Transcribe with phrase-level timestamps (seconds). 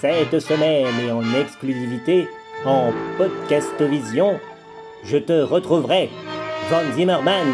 [0.00, 2.26] Cette semaine et en exclusivité,
[2.64, 4.40] en podcast vision,
[5.04, 6.08] je te retrouverai,
[6.70, 7.46] Von Zimmerman.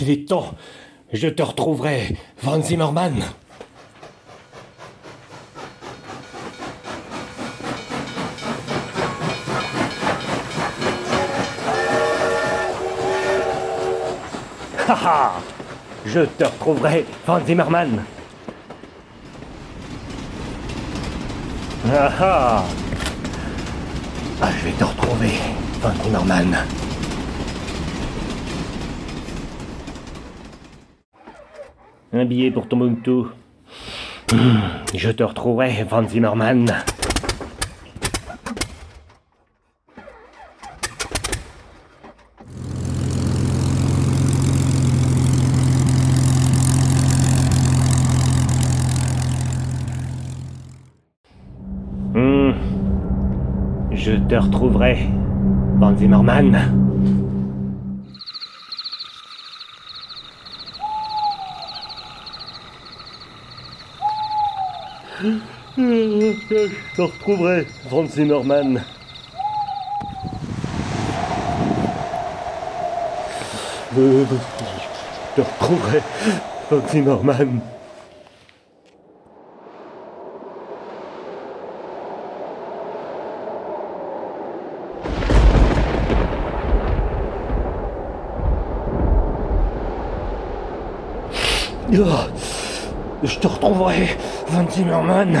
[0.00, 0.54] Il est temps.
[1.12, 3.24] Je te retrouverai, Van Zimmerman.
[14.86, 15.40] Haha
[16.06, 18.04] Je te retrouverai, Van Zimmerman.
[21.92, 22.64] Ah ah
[24.40, 25.32] Ah, je vais te retrouver,
[25.80, 26.56] Van Zimmerman.
[32.12, 33.28] Un billet pour Tombouctou.
[34.94, 36.66] Je te retrouverai, Van Zimmerman.
[54.06, 55.08] Je te retrouverai,
[55.80, 56.56] Van Zimmerman.
[65.76, 66.32] Je
[66.94, 68.80] te retrouverai, Van Zimmerman.
[73.98, 74.24] Euh,
[75.36, 76.00] Je te retrouverai,
[76.70, 77.60] Van Zimmerman.
[91.28, 94.08] Ah, Je te retrouverai,
[94.48, 95.36] Van Zimmerman.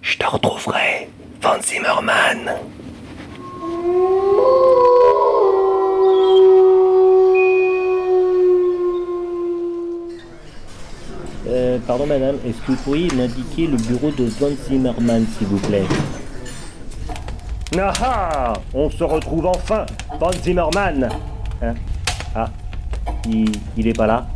[0.00, 1.08] Je te retrouverai,
[1.40, 2.77] Van Zimmerman.
[11.88, 15.84] Pardon madame, est-ce que vous pourriez m'indiquer le bureau de Van Zimmerman, s'il vous plaît?
[17.78, 19.86] Ah ah On se retrouve enfin
[20.20, 21.08] Van Zimmerman
[21.62, 21.74] Hein?
[22.36, 22.50] Ah,
[23.26, 24.26] il, il est pas là.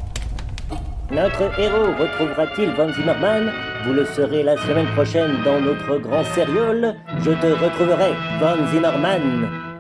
[1.11, 3.53] Notre héros retrouvera-t-il Van Zimmerman
[3.85, 6.95] Vous le saurez la semaine prochaine dans notre grand sérieux.
[7.21, 9.72] Je te retrouverai, Van Zimmerman